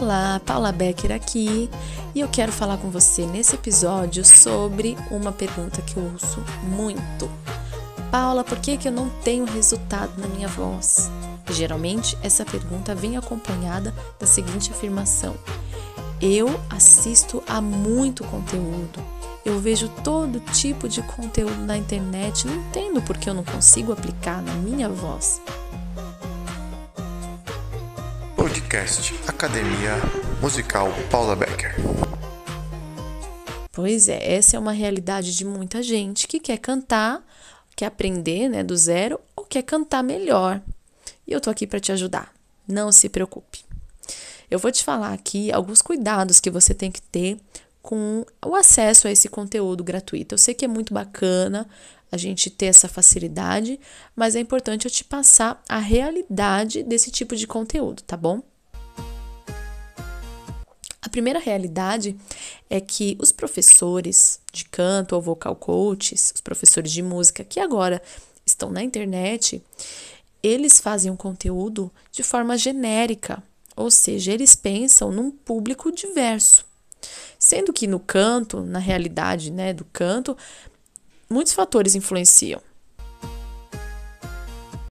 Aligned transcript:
Olá, 0.00 0.40
Paula 0.46 0.72
Becker 0.72 1.12
aqui 1.12 1.68
e 2.14 2.20
eu 2.20 2.28
quero 2.28 2.50
falar 2.50 2.78
com 2.78 2.88
você 2.90 3.26
nesse 3.26 3.54
episódio 3.54 4.24
sobre 4.24 4.96
uma 5.10 5.30
pergunta 5.30 5.82
que 5.82 5.94
eu 5.94 6.10
ouço 6.10 6.42
muito. 6.62 7.30
Paula, 8.10 8.42
por 8.42 8.58
que, 8.60 8.78
que 8.78 8.88
eu 8.88 8.92
não 8.92 9.10
tenho 9.22 9.44
resultado 9.44 10.18
na 10.18 10.26
minha 10.26 10.48
voz? 10.48 11.10
Geralmente 11.50 12.16
essa 12.22 12.46
pergunta 12.46 12.94
vem 12.94 13.18
acompanhada 13.18 13.94
da 14.18 14.26
seguinte 14.26 14.70
afirmação: 14.70 15.34
Eu 16.18 16.48
assisto 16.70 17.42
a 17.46 17.60
muito 17.60 18.24
conteúdo, 18.24 19.04
eu 19.44 19.60
vejo 19.60 19.86
todo 20.02 20.40
tipo 20.54 20.88
de 20.88 21.02
conteúdo 21.02 21.60
na 21.60 21.76
internet, 21.76 22.46
não 22.46 22.54
entendo 22.54 23.02
por 23.02 23.18
que 23.18 23.28
eu 23.28 23.34
não 23.34 23.44
consigo 23.44 23.92
aplicar 23.92 24.40
na 24.40 24.54
minha 24.54 24.88
voz. 24.88 25.42
Podcast 28.70 29.12
Academia 29.26 29.96
Musical 30.40 30.90
Paula 31.10 31.34
Becker. 31.34 31.74
Pois 33.72 34.08
é, 34.08 34.34
essa 34.34 34.56
é 34.56 34.60
uma 34.60 34.70
realidade 34.70 35.34
de 35.34 35.44
muita 35.44 35.82
gente 35.82 36.28
que 36.28 36.38
quer 36.38 36.56
cantar, 36.56 37.20
quer 37.74 37.86
aprender 37.86 38.48
né, 38.48 38.62
do 38.62 38.76
zero 38.76 39.18
ou 39.34 39.44
quer 39.44 39.64
cantar 39.64 40.04
melhor. 40.04 40.62
E 41.26 41.32
eu 41.32 41.40
tô 41.40 41.50
aqui 41.50 41.66
para 41.66 41.80
te 41.80 41.90
ajudar. 41.90 42.32
Não 42.68 42.92
se 42.92 43.08
preocupe. 43.08 43.64
Eu 44.48 44.60
vou 44.60 44.70
te 44.70 44.84
falar 44.84 45.14
aqui 45.14 45.50
alguns 45.50 45.82
cuidados 45.82 46.38
que 46.38 46.48
você 46.48 46.72
tem 46.72 46.92
que 46.92 47.02
ter 47.02 47.40
com 47.82 48.24
o 48.46 48.54
acesso 48.54 49.08
a 49.08 49.10
esse 49.10 49.28
conteúdo 49.28 49.82
gratuito. 49.82 50.36
Eu 50.36 50.38
sei 50.38 50.54
que 50.54 50.64
é 50.64 50.68
muito 50.68 50.94
bacana 50.94 51.68
a 52.12 52.16
gente 52.16 52.48
ter 52.48 52.66
essa 52.66 52.86
facilidade, 52.86 53.80
mas 54.14 54.36
é 54.36 54.38
importante 54.38 54.84
eu 54.84 54.92
te 54.92 55.02
passar 55.02 55.60
a 55.68 55.78
realidade 55.80 56.84
desse 56.84 57.10
tipo 57.10 57.34
de 57.34 57.48
conteúdo, 57.48 58.02
tá 58.02 58.16
bom? 58.16 58.48
A 61.02 61.08
primeira 61.08 61.38
realidade 61.38 62.14
é 62.68 62.78
que 62.78 63.16
os 63.18 63.32
professores 63.32 64.38
de 64.52 64.66
canto 64.66 65.14
ou 65.14 65.22
vocal 65.22 65.56
coaches, 65.56 66.30
os 66.34 66.40
professores 66.42 66.92
de 66.92 67.02
música 67.02 67.42
que 67.42 67.58
agora 67.58 68.02
estão 68.44 68.70
na 68.70 68.82
internet, 68.82 69.62
eles 70.42 70.78
fazem 70.78 71.10
um 71.10 71.16
conteúdo 71.16 71.90
de 72.12 72.22
forma 72.22 72.58
genérica, 72.58 73.42
ou 73.74 73.90
seja, 73.90 74.32
eles 74.32 74.54
pensam 74.54 75.10
num 75.10 75.30
público 75.30 75.90
diverso. 75.90 76.66
Sendo 77.38 77.72
que 77.72 77.86
no 77.86 77.98
canto, 77.98 78.60
na 78.60 78.78
realidade 78.78 79.50
né, 79.50 79.72
do 79.72 79.86
canto, 79.86 80.36
muitos 81.30 81.54
fatores 81.54 81.94
influenciam. 81.94 82.60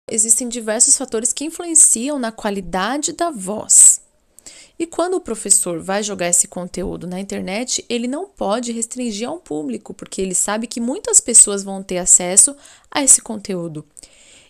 Existem 0.09 0.49
diversos 0.49 0.97
fatores 0.97 1.31
que 1.31 1.45
influenciam 1.45 2.17
na 2.17 2.31
qualidade 2.31 3.13
da 3.13 3.29
voz. 3.29 3.98
E 4.79 4.87
quando 4.87 5.15
o 5.15 5.21
professor 5.21 5.81
vai 5.81 6.01
jogar 6.01 6.29
esse 6.29 6.47
conteúdo 6.47 7.05
na 7.05 7.19
internet, 7.19 7.85
ele 7.89 8.07
não 8.07 8.25
pode 8.25 8.71
restringir 8.71 9.27
a 9.27 9.31
um 9.31 9.37
público, 9.37 9.93
porque 9.93 10.21
ele 10.21 10.33
sabe 10.33 10.67
que 10.67 10.79
muitas 10.79 11.19
pessoas 11.19 11.63
vão 11.63 11.83
ter 11.83 11.97
acesso 11.97 12.55
a 12.89 13.03
esse 13.03 13.21
conteúdo. 13.21 13.85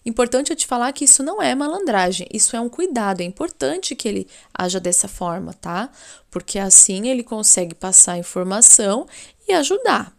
Importante 0.05 0.51
eu 0.51 0.55
te 0.55 0.67
falar 0.67 0.93
que 0.93 1.05
isso 1.05 1.23
não 1.23 1.41
é 1.41 1.55
malandragem, 1.55 2.27
isso 2.31 2.55
é 2.55 2.61
um 2.61 2.69
cuidado. 2.69 3.21
É 3.21 3.23
importante 3.23 3.95
que 3.95 4.07
ele 4.07 4.27
haja 4.53 4.79
dessa 4.79 5.07
forma, 5.07 5.51
tá? 5.53 5.89
Porque 6.29 6.59
assim 6.59 7.09
ele 7.09 7.23
consegue 7.23 7.73
passar 7.73 8.17
informação 8.17 9.07
e 9.47 9.53
ajudar. 9.53 10.18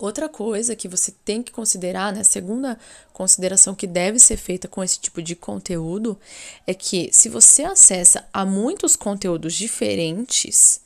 Outra 0.00 0.30
coisa 0.30 0.74
que 0.74 0.88
você 0.88 1.12
tem 1.24 1.42
que 1.42 1.52
considerar, 1.52 2.10
né, 2.10 2.24
segunda 2.24 2.78
consideração 3.12 3.74
que 3.74 3.86
deve 3.86 4.18
ser 4.18 4.38
feita 4.38 4.66
com 4.66 4.82
esse 4.82 4.98
tipo 4.98 5.20
de 5.20 5.36
conteúdo, 5.36 6.18
é 6.66 6.72
que 6.72 7.10
se 7.12 7.28
você 7.28 7.64
acessa 7.64 8.26
a 8.32 8.46
muitos 8.46 8.96
conteúdos 8.96 9.52
diferentes, 9.52 10.80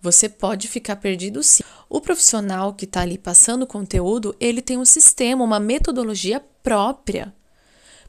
você 0.00 0.28
pode 0.28 0.68
ficar 0.68 0.94
perdido 0.94 1.42
sim. 1.42 1.64
O 1.88 2.00
profissional 2.00 2.72
que 2.72 2.84
está 2.84 3.00
ali 3.00 3.18
passando 3.18 3.66
conteúdo, 3.66 4.32
ele 4.38 4.62
tem 4.62 4.78
um 4.78 4.84
sistema, 4.84 5.42
uma 5.42 5.58
metodologia 5.58 6.40
própria 6.62 7.34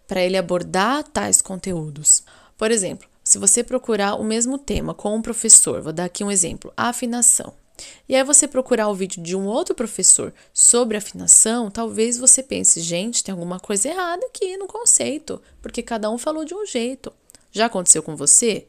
para 0.07 0.21
ele 0.21 0.37
abordar 0.37 1.03
tais 1.03 1.41
conteúdos. 1.41 2.23
Por 2.55 2.69
exemplo, 2.69 3.07
se 3.23 3.39
você 3.39 3.63
procurar 3.63 4.15
o 4.15 4.23
mesmo 4.23 4.59
tema 4.59 4.93
com 4.93 5.15
um 5.15 5.21
professor, 5.21 5.81
vou 5.81 5.91
dar 5.91 6.05
aqui 6.05 6.23
um 6.23 6.29
exemplo, 6.29 6.71
a 6.77 6.89
afinação. 6.89 7.62
E 8.07 8.15
aí 8.15 8.23
você 8.23 8.47
procurar 8.47 8.87
o 8.89 8.95
vídeo 8.95 9.21
de 9.21 9.35
um 9.35 9.45
outro 9.45 9.73
professor 9.73 10.33
sobre 10.53 10.97
afinação, 10.97 11.71
talvez 11.71 12.17
você 12.17 12.43
pense, 12.43 12.81
gente, 12.81 13.23
tem 13.23 13.31
alguma 13.31 13.59
coisa 13.59 13.89
errada 13.89 14.25
aqui 14.25 14.57
no 14.57 14.67
conceito, 14.67 15.41
porque 15.61 15.81
cada 15.81 16.09
um 16.09 16.17
falou 16.17 16.45
de 16.45 16.53
um 16.53 16.65
jeito. 16.65 17.11
Já 17.51 17.65
aconteceu 17.65 18.03
com 18.03 18.15
você? 18.15 18.67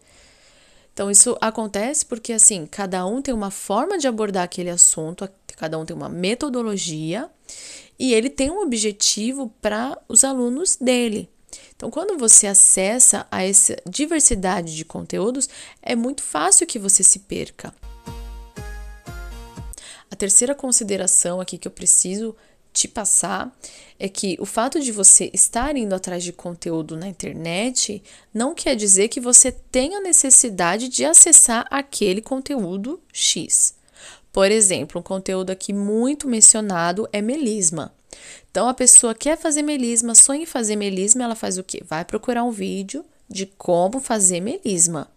Então 0.92 1.10
isso 1.10 1.37
acontece 1.41 2.06
porque 2.06 2.32
assim, 2.32 2.66
cada 2.66 3.04
um 3.04 3.20
tem 3.20 3.34
uma 3.34 3.50
forma 3.50 3.98
de 3.98 4.06
abordar 4.06 4.44
aquele 4.44 4.70
assunto, 4.70 5.28
cada 5.56 5.78
um 5.78 5.84
tem 5.84 5.97
uma 5.97 6.09
metodologia 6.09 7.28
e 7.98 8.15
ele 8.15 8.31
tem 8.31 8.50
um 8.50 8.62
objetivo 8.62 9.53
para 9.60 9.98
os 10.09 10.25
alunos 10.25 10.76
dele. 10.76 11.28
Então, 11.76 11.91
quando 11.91 12.19
você 12.19 12.47
acessa 12.47 13.26
a 13.31 13.44
essa 13.44 13.76
diversidade 13.88 14.75
de 14.75 14.84
conteúdos, 14.84 15.48
é 15.82 15.94
muito 15.94 16.22
fácil 16.22 16.66
que 16.66 16.78
você 16.78 17.03
se 17.03 17.21
perca. 17.21 17.75
A 20.15 20.17
terceira 20.17 20.55
consideração 20.55 21.41
aqui 21.41 21.59
que 21.59 21.67
eu 21.67 21.73
preciso 21.73 22.37
te 22.73 22.87
passar 22.87 23.53
é 23.99 24.09
que 24.09 24.37
o 24.39 24.47
fato 24.47 24.79
de 24.79 24.93
você 24.93 25.29
estar 25.35 25.77
indo 25.77 25.93
atrás 25.93 26.23
de 26.23 26.33
conteúdo 26.33 26.97
na 26.97 27.09
internet 27.09 28.01
não 28.33 28.55
quer 28.55 28.77
dizer 28.77 29.09
que 29.09 29.19
você 29.19 29.51
tenha 29.51 30.01
necessidade 30.01 30.89
de 30.89 31.05
acessar 31.05 31.67
aquele 31.69 32.23
conteúdo 32.23 33.03
X. 33.13 33.75
Por 34.33 34.53
exemplo, 34.53 35.01
um 35.01 35.03
conteúdo 35.03 35.51
aqui 35.51 35.73
muito 35.73 36.29
mencionado 36.29 37.09
é 37.13 37.21
melisma. 37.21 37.93
Então, 38.49 38.69
a 38.69 38.75
pessoa 38.75 39.17
quer 39.17 39.37
fazer 39.37 39.63
melisma, 39.63 40.15
sonha 40.15 40.45
em 40.45 40.47
fazer 40.47 40.77
melisma, 40.77 41.25
ela 41.25 41.35
faz 41.35 41.59
o 41.59 41.65
quê? 41.65 41.83
Vai 41.85 42.05
procurar 42.05 42.45
um 42.45 42.53
vídeo 42.53 43.05
de 43.29 43.47
como 43.47 43.99
fazer 43.99 44.39
melisma. 44.39 45.11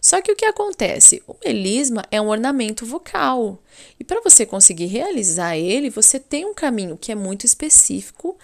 Só 0.00 0.20
que 0.20 0.32
o 0.32 0.36
que 0.36 0.44
acontece? 0.44 1.22
O 1.26 1.34
melisma 1.44 2.04
é 2.10 2.20
um 2.20 2.28
ornamento 2.28 2.86
vocal. 2.86 3.62
E 3.98 4.04
para 4.04 4.20
você 4.20 4.46
conseguir 4.46 4.86
realizar 4.86 5.56
ele, 5.56 5.90
você 5.90 6.18
tem 6.18 6.44
um 6.44 6.54
caminho 6.54 6.96
que 6.96 7.12
é 7.12 7.14
muito 7.14 7.44
específico 7.44 8.38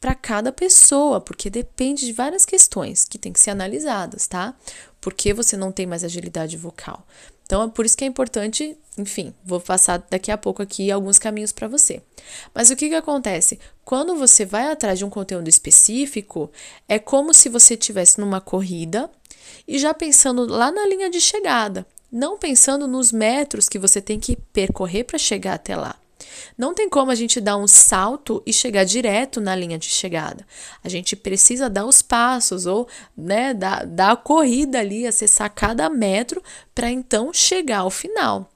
para 0.00 0.14
cada 0.14 0.52
pessoa, 0.52 1.20
porque 1.20 1.48
depende 1.48 2.04
de 2.04 2.12
várias 2.12 2.44
questões 2.44 3.04
que 3.04 3.18
tem 3.18 3.32
que 3.32 3.40
ser 3.40 3.50
analisadas, 3.50 4.26
tá? 4.26 4.54
Por 5.00 5.14
que 5.14 5.32
você 5.32 5.56
não 5.56 5.72
tem 5.72 5.86
mais 5.86 6.04
agilidade 6.04 6.56
vocal? 6.58 7.06
Então, 7.46 7.62
é 7.62 7.68
por 7.68 7.84
isso 7.84 7.96
que 7.96 8.04
é 8.04 8.06
importante, 8.06 8.76
enfim, 8.96 9.34
vou 9.44 9.60
passar 9.60 10.04
daqui 10.10 10.30
a 10.30 10.38
pouco 10.38 10.62
aqui 10.62 10.90
alguns 10.90 11.18
caminhos 11.18 11.52
para 11.52 11.68
você. 11.68 12.02
Mas 12.54 12.70
o 12.70 12.76
que, 12.76 12.88
que 12.88 12.94
acontece? 12.94 13.58
Quando 13.84 14.16
você 14.16 14.46
vai 14.46 14.70
atrás 14.70 14.98
de 14.98 15.04
um 15.04 15.10
conteúdo 15.10 15.48
específico, 15.48 16.50
é 16.88 16.98
como 16.98 17.34
se 17.34 17.48
você 17.48 17.74
estivesse 17.74 18.18
numa 18.18 18.40
corrida 18.40 19.10
e 19.66 19.78
já 19.78 19.94
pensando 19.94 20.46
lá 20.46 20.70
na 20.70 20.86
linha 20.86 21.10
de 21.10 21.20
chegada, 21.20 21.86
não 22.10 22.38
pensando 22.38 22.86
nos 22.86 23.10
metros 23.10 23.68
que 23.68 23.78
você 23.78 24.00
tem 24.00 24.20
que 24.20 24.36
percorrer 24.52 25.04
para 25.04 25.18
chegar 25.18 25.54
até 25.54 25.76
lá. 25.76 25.96
Não 26.56 26.74
tem 26.74 26.88
como 26.88 27.10
a 27.10 27.14
gente 27.14 27.40
dar 27.40 27.56
um 27.56 27.66
salto 27.66 28.42
e 28.46 28.52
chegar 28.52 28.84
direto 28.84 29.40
na 29.40 29.54
linha 29.54 29.78
de 29.78 29.86
chegada. 29.86 30.46
A 30.82 30.88
gente 30.88 31.16
precisa 31.16 31.68
dar 31.68 31.84
os 31.84 32.02
passos 32.02 32.66
ou 32.66 32.88
né, 33.16 33.52
dar, 33.52 33.84
dar 33.86 34.12
a 34.12 34.16
corrida 34.16 34.78
ali, 34.78 35.06
acessar 35.06 35.52
cada 35.52 35.88
metro 35.90 36.42
para 36.74 36.90
então 36.90 37.32
chegar 37.32 37.78
ao 37.78 37.90
final. 37.90 38.50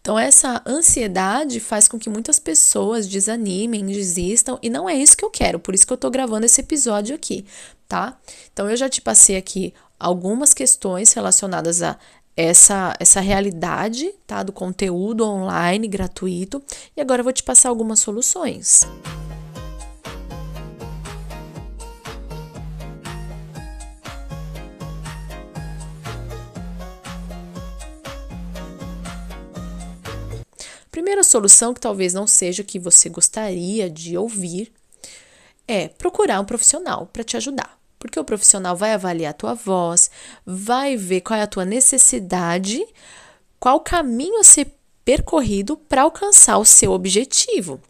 Então, 0.00 0.18
essa 0.18 0.62
ansiedade 0.66 1.60
faz 1.60 1.86
com 1.88 1.98
que 1.98 2.08
muitas 2.08 2.38
pessoas 2.38 3.06
desanimem, 3.06 3.84
desistam, 3.84 4.58
e 4.62 4.70
não 4.70 4.88
é 4.88 4.94
isso 4.94 5.16
que 5.16 5.24
eu 5.24 5.30
quero, 5.30 5.58
por 5.58 5.74
isso 5.74 5.86
que 5.86 5.92
eu 5.92 5.98
tô 5.98 6.08
gravando 6.08 6.46
esse 6.46 6.62
episódio 6.62 7.14
aqui, 7.14 7.44
tá? 7.86 8.18
Então, 8.50 8.70
eu 8.70 8.76
já 8.76 8.88
te 8.88 9.02
passei 9.02 9.36
aqui 9.36 9.74
algumas 9.98 10.54
questões 10.54 11.12
relacionadas 11.12 11.82
a 11.82 11.98
essa, 12.36 12.94
essa 13.00 13.20
realidade 13.20 14.14
tá, 14.24 14.44
do 14.44 14.52
conteúdo 14.52 15.24
online 15.24 15.88
gratuito 15.88 16.62
e 16.96 17.00
agora 17.00 17.20
eu 17.20 17.24
vou 17.24 17.32
te 17.32 17.42
passar 17.42 17.68
algumas 17.68 17.98
soluções. 17.98 18.82
Primeira 30.92 31.24
solução, 31.24 31.74
que 31.74 31.80
talvez 31.80 32.12
não 32.12 32.26
seja 32.26 32.62
que 32.62 32.78
você 32.78 33.08
gostaria 33.08 33.88
de 33.88 34.16
ouvir, 34.16 34.72
é 35.66 35.88
procurar 35.88 36.40
um 36.40 36.44
profissional 36.44 37.06
para 37.06 37.24
te 37.24 37.36
ajudar 37.36 37.77
porque 37.98 38.18
o 38.18 38.24
profissional 38.24 38.76
vai 38.76 38.92
avaliar 38.92 39.30
a 39.30 39.34
tua 39.34 39.54
voz, 39.54 40.10
vai 40.44 40.96
ver 40.96 41.20
qual 41.20 41.38
é 41.38 41.42
a 41.42 41.46
tua 41.46 41.64
necessidade, 41.64 42.84
qual 43.58 43.80
caminho 43.80 44.38
a 44.38 44.44
ser 44.44 44.72
percorrido 45.04 45.76
para 45.76 46.02
alcançar 46.02 46.58
o 46.58 46.64
seu 46.64 46.92
objetivo. 46.92 47.80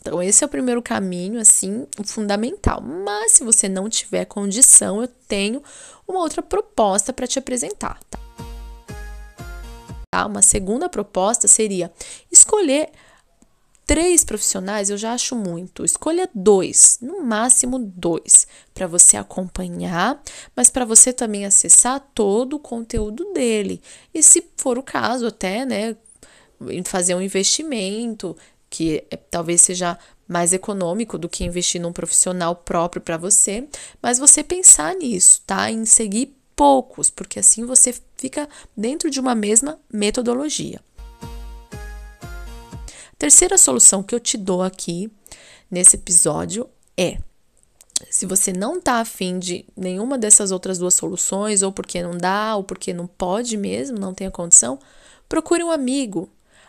Então, 0.00 0.22
esse 0.22 0.44
é 0.44 0.46
o 0.46 0.50
primeiro 0.50 0.82
caminho, 0.82 1.40
assim, 1.40 1.86
fundamental. 2.04 2.82
Mas, 2.82 3.32
se 3.32 3.44
você 3.44 3.68
não 3.70 3.88
tiver 3.88 4.26
condição, 4.26 5.00
eu 5.00 5.08
tenho 5.08 5.62
uma 6.06 6.20
outra 6.20 6.42
proposta 6.42 7.12
para 7.12 7.26
te 7.26 7.38
apresentar. 7.38 7.98
Tá? 8.10 8.18
Uma 10.26 10.42
segunda 10.42 10.88
proposta 10.88 11.48
seria 11.48 11.90
escolher 12.30 12.90
três 13.86 14.24
profissionais 14.24 14.90
eu 14.90 14.96
já 14.96 15.12
acho 15.12 15.36
muito. 15.36 15.84
Escolha 15.84 16.28
dois, 16.34 16.98
no 17.00 17.22
máximo 17.22 17.78
dois, 17.78 18.46
para 18.72 18.86
você 18.86 19.16
acompanhar, 19.16 20.20
mas 20.56 20.70
para 20.70 20.84
você 20.84 21.12
também 21.12 21.44
acessar 21.44 22.00
todo 22.14 22.54
o 22.54 22.60
conteúdo 22.60 23.32
dele. 23.32 23.80
E 24.12 24.22
se 24.22 24.44
for 24.56 24.78
o 24.78 24.82
caso, 24.82 25.26
até, 25.26 25.64
né, 25.64 25.96
fazer 26.84 27.14
um 27.14 27.22
investimento 27.22 28.36
que 28.70 29.04
é, 29.10 29.16
talvez 29.16 29.60
seja 29.60 29.98
mais 30.26 30.52
econômico 30.52 31.18
do 31.18 31.28
que 31.28 31.44
investir 31.44 31.80
num 31.80 31.92
profissional 31.92 32.56
próprio 32.56 33.02
para 33.02 33.16
você, 33.16 33.68
mas 34.02 34.18
você 34.18 34.42
pensar 34.42 34.94
nisso, 34.96 35.42
tá? 35.46 35.70
Em 35.70 35.84
seguir 35.84 36.34
poucos, 36.56 37.10
porque 37.10 37.38
assim 37.38 37.64
você 37.64 37.94
fica 38.16 38.48
dentro 38.76 39.10
de 39.10 39.20
uma 39.20 39.34
mesma 39.34 39.78
metodologia. 39.92 40.80
Terceira 43.24 43.56
solução 43.56 44.02
que 44.02 44.14
eu 44.14 44.20
te 44.20 44.36
dou 44.36 44.60
aqui 44.60 45.10
nesse 45.70 45.96
episódio 45.96 46.68
é 46.94 47.16
se 48.10 48.26
você 48.26 48.52
não 48.52 48.78
tá 48.78 48.96
afim 48.96 49.38
de 49.38 49.64
nenhuma 49.74 50.18
dessas 50.18 50.50
outras 50.50 50.76
duas 50.76 50.92
soluções, 50.92 51.62
ou 51.62 51.72
porque 51.72 52.02
não 52.02 52.18
dá, 52.18 52.54
ou 52.54 52.62
porque 52.62 52.92
não 52.92 53.06
pode 53.06 53.56
mesmo, 53.56 53.98
não 53.98 54.12
tem 54.12 54.26
a 54.26 54.30
condição, 54.30 54.78
procure 55.26 55.64
um 55.64 55.70
amigo, 55.70 56.28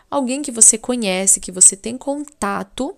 alguém 0.10 0.42
que 0.42 0.50
você 0.50 0.78
conhece, 0.78 1.42
que 1.42 1.52
você 1.52 1.76
tem 1.76 1.98
contato 1.98 2.96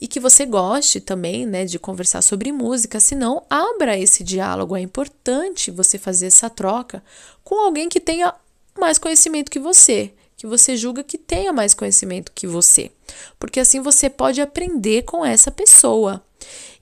e 0.00 0.08
que 0.08 0.18
você 0.18 0.44
goste 0.44 1.00
também, 1.00 1.46
né, 1.46 1.64
de 1.64 1.78
conversar 1.78 2.20
sobre 2.20 2.50
música, 2.50 2.98
senão 2.98 3.44
abra 3.48 3.96
esse 3.96 4.24
diálogo. 4.24 4.74
É 4.74 4.80
importante 4.80 5.70
você 5.70 5.98
fazer 5.98 6.26
essa 6.26 6.50
troca 6.50 7.00
com 7.44 7.60
alguém 7.64 7.88
que 7.88 8.00
tenha 8.00 8.34
mais 8.76 8.98
conhecimento 8.98 9.52
que 9.52 9.60
você 9.60 10.12
que 10.42 10.46
você 10.48 10.76
julga 10.76 11.04
que 11.04 11.16
tenha 11.16 11.52
mais 11.52 11.72
conhecimento 11.72 12.32
que 12.34 12.48
você, 12.48 12.90
porque 13.38 13.60
assim 13.60 13.80
você 13.80 14.10
pode 14.10 14.40
aprender 14.40 15.02
com 15.02 15.24
essa 15.24 15.52
pessoa. 15.52 16.20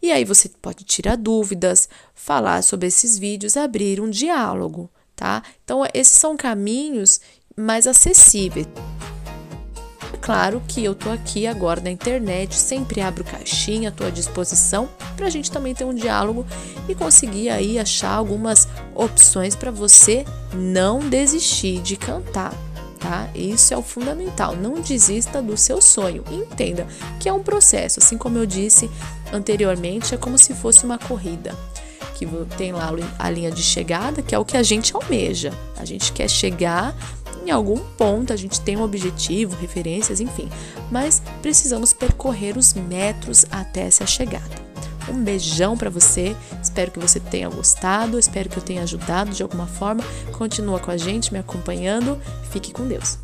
E 0.00 0.10
aí 0.10 0.24
você 0.24 0.48
pode 0.48 0.82
tirar 0.82 1.14
dúvidas, 1.14 1.86
falar 2.14 2.62
sobre 2.62 2.88
esses 2.88 3.18
vídeos, 3.18 3.58
abrir 3.58 4.00
um 4.00 4.08
diálogo, 4.08 4.90
tá? 5.14 5.42
Então 5.62 5.86
esses 5.92 6.16
são 6.16 6.38
caminhos 6.38 7.20
mais 7.54 7.86
acessíveis. 7.86 8.66
Claro 10.22 10.62
que 10.66 10.82
eu 10.82 10.94
tô 10.94 11.10
aqui 11.10 11.46
agora 11.46 11.82
na 11.82 11.90
internet, 11.90 12.54
sempre 12.54 13.02
abro 13.02 13.22
caixinha, 13.24 13.94
à 14.06 14.08
disposição 14.08 14.88
para 15.18 15.26
a 15.26 15.30
gente 15.30 15.50
também 15.50 15.74
ter 15.74 15.84
um 15.84 15.92
diálogo 15.92 16.46
e 16.88 16.94
conseguir 16.94 17.50
aí 17.50 17.78
achar 17.78 18.14
algumas 18.14 18.66
opções 18.94 19.54
para 19.54 19.70
você 19.70 20.24
não 20.54 20.98
desistir 21.10 21.82
de 21.82 21.98
cantar 21.98 22.54
tá? 23.00 23.28
Isso 23.34 23.74
é 23.74 23.76
o 23.76 23.82
fundamental. 23.82 24.54
Não 24.54 24.74
desista 24.80 25.42
do 25.42 25.56
seu 25.56 25.80
sonho. 25.80 26.22
Entenda 26.30 26.86
que 27.18 27.28
é 27.28 27.32
um 27.32 27.42
processo, 27.42 27.98
assim 27.98 28.16
como 28.16 28.38
eu 28.38 28.46
disse 28.46 28.90
anteriormente, 29.32 30.14
é 30.14 30.18
como 30.18 30.38
se 30.38 30.54
fosse 30.54 30.84
uma 30.84 30.98
corrida. 30.98 31.56
Que 32.14 32.26
tem 32.58 32.70
lá 32.72 32.92
a 33.18 33.30
linha 33.30 33.50
de 33.50 33.62
chegada, 33.62 34.20
que 34.20 34.34
é 34.34 34.38
o 34.38 34.44
que 34.44 34.56
a 34.56 34.62
gente 34.62 34.94
almeja. 34.94 35.52
A 35.78 35.86
gente 35.86 36.12
quer 36.12 36.28
chegar 36.28 36.94
em 37.44 37.50
algum 37.50 37.78
ponto, 37.78 38.32
a 38.32 38.36
gente 38.36 38.60
tem 38.60 38.76
um 38.76 38.82
objetivo, 38.82 39.56
referências, 39.56 40.20
enfim, 40.20 40.48
mas 40.90 41.22
precisamos 41.40 41.92
percorrer 41.92 42.58
os 42.58 42.74
metros 42.74 43.46
até 43.50 43.82
essa 43.82 44.06
chegada. 44.06 44.59
Um 45.10 45.22
beijão 45.22 45.76
para 45.76 45.90
você. 45.90 46.36
Espero 46.62 46.90
que 46.90 46.98
você 46.98 47.20
tenha 47.20 47.48
gostado. 47.48 48.18
Espero 48.18 48.48
que 48.48 48.58
eu 48.58 48.62
tenha 48.62 48.82
ajudado 48.82 49.30
de 49.30 49.42
alguma 49.42 49.66
forma. 49.66 50.02
Continua 50.32 50.78
com 50.78 50.90
a 50.90 50.96
gente, 50.96 51.32
me 51.32 51.38
acompanhando. 51.38 52.20
Fique 52.50 52.72
com 52.72 52.86
Deus. 52.86 53.18